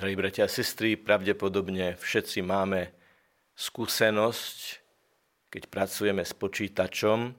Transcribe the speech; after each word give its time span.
Drahí 0.00 0.16
bratia 0.16 0.48
a 0.48 0.54
sestry, 0.56 0.96
pravdepodobne 0.96 1.92
všetci 1.92 2.40
máme 2.40 2.88
skúsenosť, 3.52 4.80
keď 5.52 5.62
pracujeme 5.68 6.24
s 6.24 6.32
počítačom, 6.32 7.36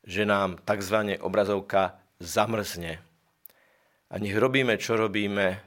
že 0.00 0.24
nám 0.24 0.56
tzv. 0.64 1.20
obrazovka 1.20 2.00
zamrzne. 2.16 2.96
A 4.08 4.16
nech 4.16 4.32
robíme, 4.32 4.80
čo 4.80 4.96
robíme, 4.96 5.60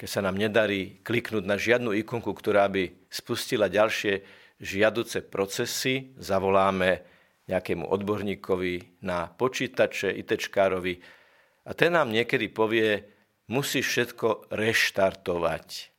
keď 0.00 0.08
sa 0.08 0.24
nám 0.24 0.40
nedarí 0.40 1.04
kliknúť 1.04 1.44
na 1.44 1.60
žiadnu 1.60 1.92
ikonku, 2.08 2.32
ktorá 2.32 2.64
by 2.72 3.12
spustila 3.12 3.68
ďalšie 3.68 4.24
žiaduce 4.64 5.28
procesy, 5.28 6.16
zavoláme 6.16 7.04
nejakému 7.52 7.84
odborníkovi 7.84 9.04
na 9.04 9.28
počítače, 9.28 10.08
ITčkárovi 10.24 10.96
a 11.68 11.76
ten 11.76 11.92
nám 11.92 12.08
niekedy 12.08 12.48
povie, 12.48 13.19
musíš 13.50 13.90
všetko 13.90 14.46
reštartovať. 14.54 15.90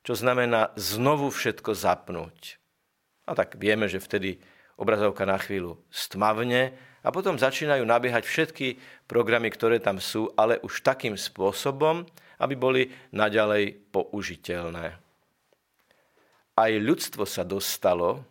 Čo 0.00 0.12
znamená 0.16 0.72
znovu 0.80 1.28
všetko 1.28 1.76
zapnúť. 1.76 2.56
A 3.28 3.36
tak 3.36 3.60
vieme, 3.60 3.92
že 3.92 4.00
vtedy 4.00 4.40
obrazovka 4.80 5.28
na 5.28 5.36
chvíľu 5.36 5.76
stmavne 5.92 6.72
a 7.04 7.12
potom 7.12 7.36
začínajú 7.36 7.84
nabiehať 7.84 8.24
všetky 8.24 8.80
programy, 9.04 9.52
ktoré 9.52 9.84
tam 9.84 10.00
sú, 10.00 10.32
ale 10.32 10.56
už 10.64 10.80
takým 10.80 11.12
spôsobom, 11.12 12.08
aby 12.40 12.54
boli 12.56 12.82
naďalej 13.12 13.92
použiteľné. 13.92 14.96
Aj 16.56 16.72
ľudstvo 16.72 17.28
sa 17.28 17.44
dostalo 17.44 18.24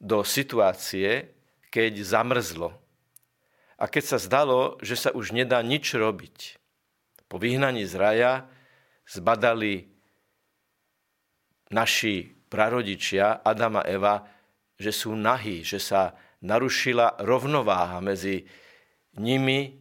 do 0.00 0.24
situácie, 0.24 1.28
keď 1.68 2.02
zamrzlo. 2.02 2.72
A 3.76 3.84
keď 3.86 4.16
sa 4.16 4.18
zdalo, 4.18 4.80
že 4.80 4.96
sa 4.96 5.10
už 5.12 5.34
nedá 5.36 5.60
nič 5.62 5.94
robiť, 5.94 6.61
po 7.32 7.40
vyhnaní 7.40 7.88
z 7.88 7.96
raja 7.96 8.44
zbadali 9.08 9.88
naši 11.72 12.28
prarodičia 12.52 13.40
Adam 13.40 13.80
a 13.80 13.88
Eva, 13.88 14.28
že 14.76 14.92
sú 14.92 15.16
nahí, 15.16 15.64
že 15.64 15.80
sa 15.80 16.12
narušila 16.44 17.24
rovnováha 17.24 18.04
medzi 18.04 18.44
nimi 19.16 19.80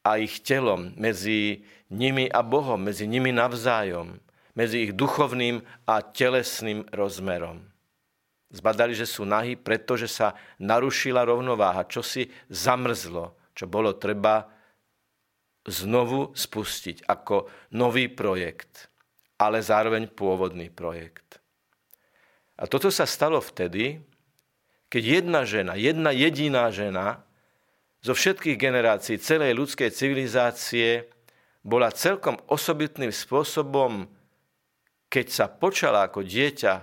a 0.00 0.16
ich 0.16 0.40
telom, 0.40 0.96
medzi 0.96 1.60
nimi 1.92 2.24
a 2.32 2.40
Bohom, 2.40 2.80
medzi 2.80 3.04
nimi 3.04 3.28
navzájom, 3.28 4.16
medzi 4.56 4.88
ich 4.88 4.96
duchovným 4.96 5.60
a 5.84 6.00
telesným 6.00 6.88
rozmerom. 6.96 7.60
Zbadali, 8.56 8.96
že 8.96 9.04
sú 9.04 9.28
nahy, 9.28 9.60
pretože 9.60 10.08
sa 10.08 10.32
narušila 10.56 11.28
rovnováha, 11.28 11.84
čo 11.92 12.00
si 12.00 12.32
zamrzlo, 12.48 13.36
čo 13.52 13.68
bolo 13.68 14.00
treba 14.00 14.59
znovu 15.70 16.34
spustiť 16.34 17.06
ako 17.06 17.46
nový 17.78 18.10
projekt, 18.10 18.90
ale 19.40 19.62
zároveň 19.64 20.10
pôvodný 20.10 20.68
projekt. 20.68 21.40
A 22.60 22.68
toto 22.68 22.92
sa 22.92 23.08
stalo 23.08 23.40
vtedy, 23.40 24.02
keď 24.90 25.22
jedna 25.22 25.40
žena, 25.48 25.72
jedna 25.78 26.10
jediná 26.12 26.68
žena 26.68 27.24
zo 28.04 28.12
všetkých 28.12 28.58
generácií 28.58 29.16
celej 29.16 29.56
ľudskej 29.56 29.88
civilizácie 29.94 31.08
bola 31.64 31.92
celkom 31.92 32.36
osobitným 32.48 33.12
spôsobom, 33.12 34.08
keď 35.08 35.26
sa 35.28 35.46
počala 35.48 36.08
ako 36.08 36.24
dieťa 36.24 36.74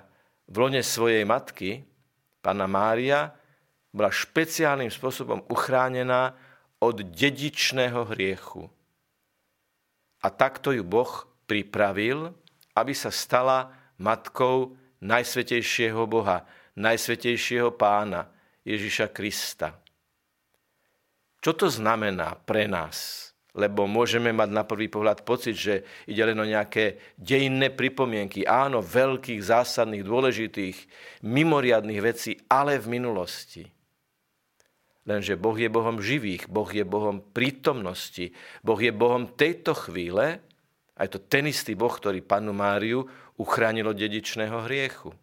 v 0.47 0.55
lone 0.55 0.81
svojej 0.81 1.25
matky, 1.27 1.83
pána 2.39 2.69
Mária, 2.69 3.33
bola 3.91 4.13
špeciálnym 4.13 4.93
spôsobom 4.93 5.43
uchránená 5.49 6.37
od 6.77 7.01
dedičného 7.01 8.05
hriechu. 8.13 8.69
A 10.25 10.27
takto 10.33 10.73
ju 10.73 10.81
Boh 10.81 11.25
pripravil, 11.45 12.33
aby 12.73 12.93
sa 12.93 13.13
stala 13.13 13.73
matkou 13.97 14.77
Najsvetejšieho 15.01 16.09
Boha, 16.09 16.45
Najsvetejšieho 16.77 17.73
Pána 17.73 18.29
Ježiša 18.65 19.13
Krista. 19.13 19.77
Čo 21.37 21.53
to 21.53 21.67
znamená 21.69 22.33
pre 22.43 22.65
nás? 22.65 23.29
Lebo 23.57 23.89
môžeme 23.89 24.29
mať 24.29 24.49
na 24.53 24.61
prvý 24.61 24.85
pohľad 24.85 25.25
pocit, 25.25 25.57
že 25.57 25.81
ide 26.05 26.21
len 26.21 26.37
o 26.37 26.45
nejaké 26.45 27.17
dejinné 27.17 27.73
pripomienky. 27.73 28.45
Áno, 28.45 28.85
veľkých, 28.85 29.41
zásadných, 29.41 30.05
dôležitých, 30.05 30.77
mimoriadných 31.25 32.01
vecí, 32.05 32.37
ale 32.45 32.77
v 32.77 33.01
minulosti. 33.01 33.65
Lenže 35.07 35.39
Boh 35.39 35.55
je 35.55 35.71
Bohom 35.71 36.03
živých, 36.03 36.51
Boh 36.51 36.67
je 36.67 36.83
Bohom 36.83 37.23
prítomnosti, 37.23 38.35
Boh 38.59 38.75
je 38.75 38.91
Bohom 38.91 39.31
tejto 39.39 39.71
chvíle, 39.71 40.43
aj 40.99 41.07
to 41.15 41.19
ten 41.23 41.47
istý 41.47 41.79
Boh, 41.79 41.93
ktorý 41.93 42.19
panu 42.19 42.51
Máriu 42.51 43.07
uchránil 43.39 43.87
od 43.87 43.97
dedičného 43.97 44.67
hriechu. 44.67 45.15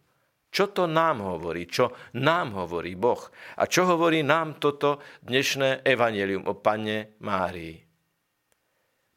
Čo 0.54 0.70
to 0.70 0.86
nám 0.86 1.18
hovorí? 1.20 1.66
Čo 1.66 1.92
nám 2.14 2.54
hovorí 2.54 2.94
Boh? 2.94 3.18
A 3.58 3.66
čo 3.66 3.90
hovorí 3.90 4.22
nám 4.22 4.62
toto 4.62 5.02
dnešné 5.26 5.82
evanelium 5.82 6.46
o 6.46 6.54
Pane 6.54 7.18
Márii? 7.20 7.74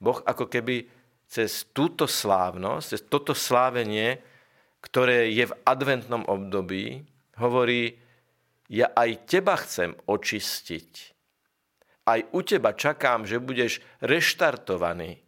Boh 0.01 0.19
ako 0.25 0.49
keby 0.49 0.89
cez 1.29 1.69
túto 1.71 2.09
slávnosť, 2.09 2.85
cez 2.89 3.01
toto 3.05 3.37
slávenie, 3.37 4.17
ktoré 4.81 5.29
je 5.29 5.45
v 5.45 5.57
adventnom 5.61 6.25
období, 6.25 7.05
hovorí, 7.37 8.01
ja 8.67 8.91
aj 8.91 9.27
teba 9.27 9.55
chcem 9.59 9.95
očistiť. 10.07 10.91
Aj 12.07 12.19
u 12.31 12.39
teba 12.43 12.71
čakám, 12.71 13.27
že 13.27 13.43
budeš 13.43 13.83
reštartovaný. 13.99 15.19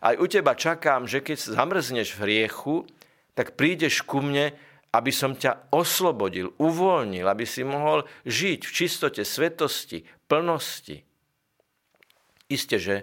Aj 0.00 0.16
u 0.16 0.24
teba 0.24 0.56
čakám, 0.56 1.04
že 1.04 1.20
keď 1.20 1.36
zamrzneš 1.52 2.16
v 2.16 2.22
hriechu, 2.24 2.88
tak 3.36 3.56
prídeš 3.60 4.00
ku 4.04 4.24
mne, 4.24 4.56
aby 4.94 5.10
som 5.10 5.34
ťa 5.34 5.74
oslobodil, 5.74 6.54
uvoľnil, 6.56 7.26
aby 7.26 7.44
si 7.44 7.66
mohol 7.66 8.06
žiť 8.24 8.60
v 8.62 8.72
čistote, 8.72 9.22
svetosti, 9.26 10.06
plnosti. 10.30 11.02
Isté, 12.46 12.76
že 12.78 12.96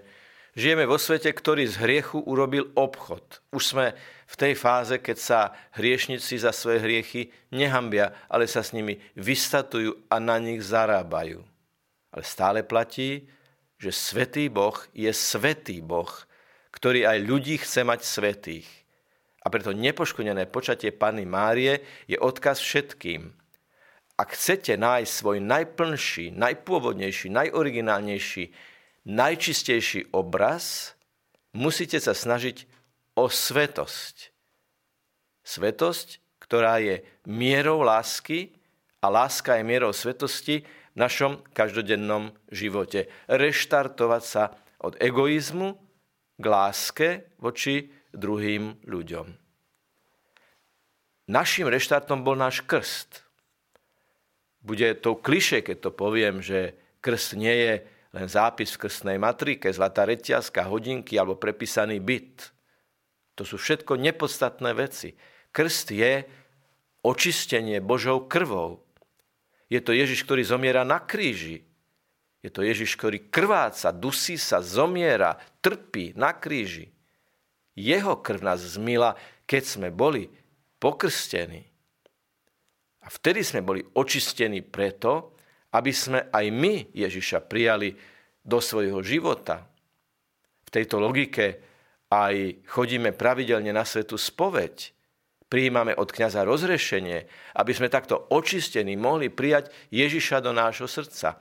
žijeme 0.55 0.83
vo 0.87 0.99
svete, 0.99 1.31
ktorý 1.31 1.67
z 1.67 1.79
hriechu 1.79 2.19
urobil 2.23 2.71
obchod. 2.75 3.43
Už 3.51 3.63
sme 3.75 3.85
v 4.27 4.35
tej 4.35 4.53
fáze, 4.55 4.95
keď 4.99 5.17
sa 5.19 5.39
hriešnici 5.75 6.39
za 6.39 6.55
svoje 6.55 6.79
hriechy 6.83 7.31
nehambia, 7.51 8.15
ale 8.31 8.47
sa 8.47 8.63
s 8.63 8.71
nimi 8.71 8.99
vystatujú 9.15 10.07
a 10.07 10.19
na 10.19 10.39
nich 10.39 10.63
zarábajú. 10.63 11.43
Ale 12.11 12.23
stále 12.23 12.59
platí, 12.63 13.27
že 13.81 13.91
svetý 13.91 14.51
Boh 14.51 14.75
je 14.93 15.09
svetý 15.09 15.81
Boh, 15.81 16.11
ktorý 16.71 17.07
aj 17.07 17.17
ľudí 17.23 17.55
chce 17.59 17.81
mať 17.83 17.99
svetých. 18.05 18.69
A 19.41 19.49
preto 19.49 19.73
nepoškodené 19.73 20.45
počatie 20.47 20.93
Panny 20.93 21.25
Márie 21.25 21.81
je 22.05 22.13
odkaz 22.15 22.61
všetkým. 22.61 23.33
Ak 24.21 24.37
chcete 24.37 24.77
nájsť 24.77 25.09
svoj 25.09 25.41
najplnší, 25.41 26.29
najpôvodnejší, 26.37 27.33
najoriginálnejší, 27.33 28.53
najčistejší 29.05 30.13
obraz, 30.13 30.93
musíte 31.55 31.97
sa 31.97 32.13
snažiť 32.13 32.67
o 33.17 33.27
svetosť. 33.27 34.31
Svetosť, 35.41 36.21
ktorá 36.39 36.77
je 36.83 37.01
mierou 37.25 37.81
lásky 37.81 38.53
a 39.01 39.09
láska 39.09 39.57
je 39.57 39.63
mierou 39.65 39.91
svetosti 39.91 40.63
v 40.93 40.97
našom 40.97 41.41
každodennom 41.55 42.35
živote. 42.51 43.09
Reštartovať 43.31 44.23
sa 44.23 44.43
od 44.81 44.97
egoizmu 45.01 45.77
k 46.37 46.45
láske 46.45 47.07
voči 47.41 47.89
druhým 48.11 48.81
ľuďom. 48.85 49.41
Našim 51.31 51.71
reštartom 51.71 52.27
bol 52.27 52.35
náš 52.35 52.59
krst. 52.65 53.23
Bude 54.61 54.93
to 54.99 55.15
kliše, 55.15 55.63
keď 55.63 55.89
to 55.89 55.91
poviem, 55.95 56.43
že 56.43 56.75
krst 56.99 57.39
nie 57.39 57.55
je 57.55 57.73
len 58.11 58.27
zápis 58.27 58.75
v 58.75 58.87
krstnej 58.87 59.17
matrike, 59.17 59.71
zlatá 59.71 60.03
reťazka, 60.03 60.67
hodinky 60.67 61.15
alebo 61.15 61.39
prepísaný 61.39 62.03
byt. 62.03 62.51
To 63.39 63.47
sú 63.47 63.55
všetko 63.55 63.95
nepodstatné 63.95 64.75
veci. 64.75 65.15
Krst 65.55 65.95
je 65.95 66.27
očistenie 67.01 67.79
Božou 67.79 68.27
krvou. 68.27 68.83
Je 69.71 69.79
to 69.79 69.95
Ježiš, 69.95 70.27
ktorý 70.27 70.43
zomiera 70.43 70.83
na 70.83 70.99
kríži. 70.99 71.63
Je 72.43 72.51
to 72.51 72.65
Ježiš, 72.65 72.99
ktorý 72.99 73.31
krváca, 73.31 73.95
dusí 73.95 74.35
sa, 74.35 74.59
zomiera, 74.59 75.39
trpí 75.63 76.11
na 76.19 76.35
kríži. 76.35 76.91
Jeho 77.77 78.19
krv 78.19 78.43
nás 78.43 78.59
zmila, 78.59 79.15
keď 79.47 79.63
sme 79.63 79.89
boli 79.93 80.27
pokrstení. 80.81 81.71
A 83.01 83.07
vtedy 83.07 83.41
sme 83.41 83.63
boli 83.63 83.81
očistení 83.95 84.61
preto, 84.61 85.37
aby 85.71 85.91
sme 85.95 86.27
aj 86.31 86.45
my 86.51 86.91
Ježiša 86.91 87.47
prijali 87.47 87.95
do 88.43 88.59
svojho 88.59 88.99
života. 89.05 89.63
V 90.67 90.69
tejto 90.71 90.99
logike 90.99 91.59
aj 92.11 92.67
chodíme 92.67 93.15
pravidelne 93.15 93.71
na 93.71 93.87
svetu 93.87 94.19
spoveď, 94.19 94.91
prijímame 95.51 95.95
od 95.95 96.11
kniaza 96.11 96.47
rozrešenie, 96.47 97.27
aby 97.59 97.71
sme 97.75 97.91
takto 97.91 98.19
očistení 98.31 98.95
mohli 98.95 99.27
prijať 99.27 99.71
Ježiša 99.91 100.43
do 100.43 100.55
nášho 100.55 100.87
srdca. 100.87 101.39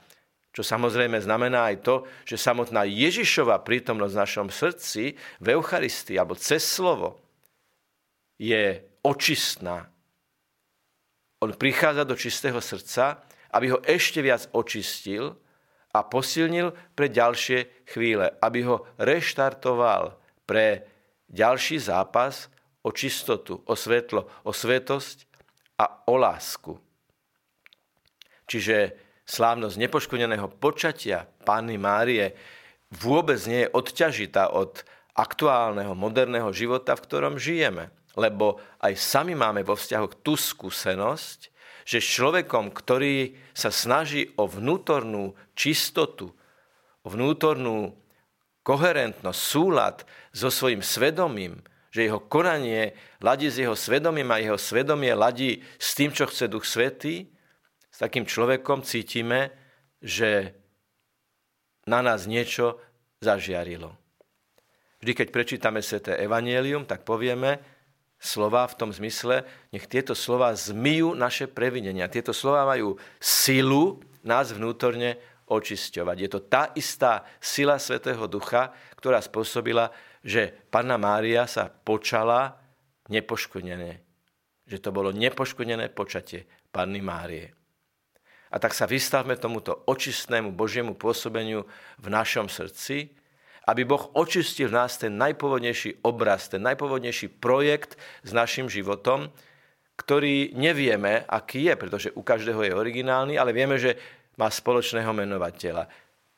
Čo 0.50 0.66
samozrejme 0.66 1.22
znamená 1.22 1.70
aj 1.70 1.76
to, 1.86 1.94
že 2.26 2.34
samotná 2.34 2.82
Ježišova 2.82 3.62
prítomnosť 3.62 4.14
v 4.14 4.22
našom 4.26 4.48
srdci 4.50 5.14
v 5.38 5.46
Eucharistii 5.54 6.18
alebo 6.18 6.34
cez 6.34 6.66
slovo 6.66 7.22
je 8.34 8.82
očistná. 9.06 9.86
On 11.38 11.54
prichádza 11.54 12.02
do 12.02 12.18
čistého 12.18 12.58
srdca, 12.58 13.22
aby 13.50 13.74
ho 13.74 13.78
ešte 13.82 14.22
viac 14.22 14.46
očistil 14.54 15.34
a 15.90 16.06
posilnil 16.06 16.70
pre 16.94 17.10
ďalšie 17.10 17.86
chvíle, 17.90 18.30
aby 18.38 18.62
ho 18.66 18.86
reštartoval 18.98 20.14
pre 20.46 20.86
ďalší 21.26 21.82
zápas 21.82 22.50
o 22.82 22.90
čistotu, 22.94 23.62
o 23.66 23.74
svetlo, 23.74 24.26
o 24.46 24.52
svetosť 24.54 25.26
a 25.78 26.06
o 26.06 26.14
lásku. 26.14 26.78
Čiže 28.50 28.94
slávnosť 29.26 29.76
nepoškodeného 29.78 30.50
počatia 30.58 31.26
Panny 31.46 31.78
Márie 31.78 32.34
vôbec 32.90 33.38
nie 33.46 33.66
je 33.66 33.72
odťažitá 33.74 34.50
od 34.50 34.82
aktuálneho, 35.14 35.94
moderného 35.94 36.50
života, 36.50 36.98
v 36.98 37.04
ktorom 37.06 37.34
žijeme. 37.38 37.94
Lebo 38.18 38.58
aj 38.82 38.98
sami 38.98 39.38
máme 39.38 39.62
vo 39.62 39.78
vzťahu 39.78 40.26
tú 40.26 40.34
skúsenosť, 40.34 41.49
že 41.90 41.98
človekom, 41.98 42.70
ktorý 42.70 43.34
sa 43.50 43.74
snaží 43.74 44.30
o 44.38 44.46
vnútornú 44.46 45.34
čistotu, 45.58 46.30
o 47.02 47.08
vnútornú 47.10 47.98
koherentnosť, 48.62 49.40
súlad 49.42 50.06
so 50.30 50.54
svojím 50.54 50.86
svedomím, 50.86 51.58
že 51.90 52.06
jeho 52.06 52.22
konanie 52.22 52.94
ladí 53.18 53.50
s 53.50 53.58
jeho 53.58 53.74
svedomím 53.74 54.30
a 54.30 54.38
jeho 54.38 54.54
svedomie 54.54 55.10
ladí 55.18 55.66
s 55.82 55.98
tým, 55.98 56.14
čo 56.14 56.30
chce 56.30 56.46
Duch 56.46 56.62
Svetý, 56.62 57.26
s 57.90 57.98
takým 57.98 58.22
človekom 58.22 58.86
cítime, 58.86 59.50
že 59.98 60.54
na 61.90 62.06
nás 62.06 62.30
niečo 62.30 62.78
zažiarilo. 63.18 63.98
Vždy, 65.02 65.12
keď 65.16 65.28
prečítame 65.34 65.82
Sveté 65.82 66.14
Evangelium, 66.22 66.86
tak 66.86 67.02
povieme 67.02 67.58
slova 68.20 68.68
v 68.68 68.76
tom 68.76 68.90
zmysle, 68.92 69.48
nech 69.72 69.88
tieto 69.88 70.12
slova 70.12 70.52
zmyjú 70.52 71.16
naše 71.16 71.48
previnenia. 71.48 72.12
Tieto 72.12 72.36
slova 72.36 72.68
majú 72.68 73.00
silu 73.16 74.04
nás 74.20 74.52
vnútorne 74.52 75.16
očisťovať. 75.48 76.16
Je 76.20 76.30
to 76.30 76.40
tá 76.44 76.70
istá 76.76 77.26
sila 77.40 77.80
Svetého 77.80 78.22
Ducha, 78.28 78.70
ktorá 78.94 79.18
spôsobila, 79.18 79.90
že 80.20 80.52
Panna 80.68 81.00
Mária 81.00 81.48
sa 81.48 81.72
počala 81.72 82.60
nepoškodené. 83.08 84.04
Že 84.68 84.78
to 84.78 84.90
bolo 84.94 85.10
nepoškodené 85.10 85.90
počatie 85.90 86.46
Panny 86.70 87.02
Márie. 87.02 87.50
A 88.50 88.58
tak 88.58 88.74
sa 88.74 88.86
vystavme 88.86 89.34
tomuto 89.40 89.86
očistnému 89.88 90.54
Božiemu 90.54 90.94
pôsobeniu 90.94 91.66
v 91.98 92.06
našom 92.10 92.46
srdci, 92.46 93.14
aby 93.68 93.84
Boh 93.84 94.12
očistil 94.16 94.72
nás 94.72 94.96
ten 94.96 95.16
najpovodnejší 95.20 96.04
obraz, 96.06 96.48
ten 96.48 96.64
najpovodnejší 96.64 97.28
projekt 97.40 98.00
s 98.24 98.30
našim 98.32 98.70
životom, 98.70 99.28
ktorý 100.00 100.56
nevieme, 100.56 101.28
aký 101.28 101.68
je, 101.68 101.74
pretože 101.76 102.08
u 102.16 102.24
každého 102.24 102.64
je 102.64 102.72
originálny, 102.72 103.36
ale 103.36 103.52
vieme, 103.52 103.76
že 103.76 104.00
má 104.40 104.48
spoločného 104.48 105.12
menovateľa. 105.12 105.84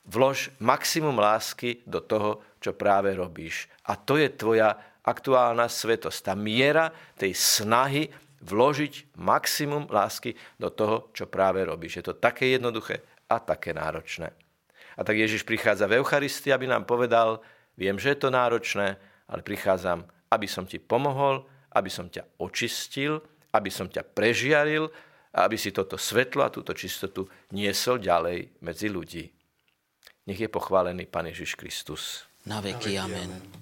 Vlož 0.02 0.50
maximum 0.58 1.14
lásky 1.14 1.86
do 1.86 2.02
toho, 2.02 2.42
čo 2.58 2.74
práve 2.74 3.14
robíš. 3.14 3.70
A 3.86 3.94
to 3.94 4.18
je 4.18 4.34
tvoja 4.34 4.74
aktuálna 5.06 5.70
svetosť. 5.70 6.18
Tá 6.26 6.34
miera 6.34 6.90
tej 7.14 7.38
snahy 7.38 8.10
vložiť 8.42 9.14
maximum 9.22 9.86
lásky 9.86 10.34
do 10.58 10.74
toho, 10.74 11.14
čo 11.14 11.30
práve 11.30 11.62
robíš. 11.62 12.02
Je 12.02 12.04
to 12.10 12.18
také 12.18 12.50
jednoduché 12.50 12.98
a 13.30 13.38
také 13.38 13.70
náročné. 13.70 14.41
A 14.96 15.00
tak 15.04 15.16
Ježiš 15.16 15.42
prichádza 15.46 15.88
v 15.88 16.00
Eucharistii, 16.02 16.52
aby 16.52 16.68
nám 16.68 16.84
povedal, 16.84 17.40
viem, 17.78 17.96
že 17.96 18.12
je 18.12 18.18
to 18.22 18.28
náročné, 18.28 18.96
ale 19.28 19.40
prichádzam, 19.40 20.04
aby 20.32 20.46
som 20.48 20.68
ti 20.68 20.76
pomohol, 20.76 21.44
aby 21.72 21.88
som 21.88 22.08
ťa 22.08 22.40
očistil, 22.40 23.20
aby 23.52 23.68
som 23.72 23.88
ťa 23.88 24.04
prežiaril 24.12 24.88
a 25.32 25.48
aby 25.48 25.56
si 25.56 25.72
toto 25.72 25.96
svetlo 25.96 26.44
a 26.44 26.52
túto 26.52 26.76
čistotu 26.76 27.24
niesol 27.56 28.00
ďalej 28.00 28.60
medzi 28.60 28.88
ľudí. 28.92 29.24
Nech 30.28 30.38
je 30.38 30.48
pochválený 30.52 31.08
Pán 31.08 31.26
Ježiš 31.28 31.56
Kristus. 31.56 32.28
Na 32.46 32.60
veky, 32.60 33.00
amen. 33.00 33.61